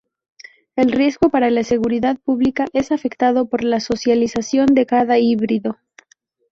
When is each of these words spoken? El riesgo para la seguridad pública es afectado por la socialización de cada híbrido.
El 0.75 0.93
riesgo 0.93 1.29
para 1.29 1.51
la 1.51 1.63
seguridad 1.63 2.17
pública 2.17 2.65
es 2.73 2.91
afectado 2.91 3.47
por 3.47 3.63
la 3.63 3.79
socialización 3.79 4.65
de 4.65 4.87
cada 4.87 5.19
híbrido. 5.19 5.77